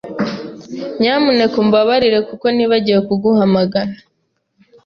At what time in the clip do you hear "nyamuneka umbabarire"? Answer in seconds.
0.99-2.19